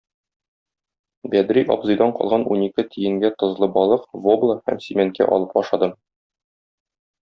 [1.33, 5.99] Бәдри абзыйдан калган унике тиенгә тозлы балык- вобла һәм симәнкә алып ашадым.